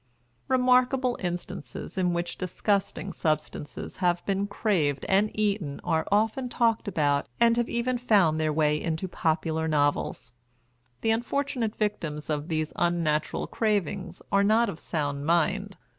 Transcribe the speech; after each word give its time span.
Remarkable 0.47 1.15
instances 1.21 1.95
in 1.95 2.11
which 2.11 2.35
disgusting 2.35 3.13
substances 3.13 3.97
have 3.97 4.25
been 4.25 4.47
craved 4.47 5.05
and 5.07 5.29
eaten 5.37 5.79
are 5.83 6.07
often 6.11 6.49
talked 6.49 6.87
about 6.87 7.27
and 7.39 7.55
have 7.55 7.69
even 7.69 7.99
found 7.99 8.41
their 8.41 8.51
way 8.51 8.81
into 8.81 9.07
popular 9.07 9.67
novels. 9.67 10.33
The 11.01 11.11
unfortunate 11.11 11.75
victims 11.75 12.31
of 12.31 12.47
these 12.47 12.73
unnatural 12.77 13.45
cravings 13.45 14.23
are 14.31 14.43
not 14.43 14.69
of 14.69 14.79
sound 14.79 15.23
mind. 15.27 15.77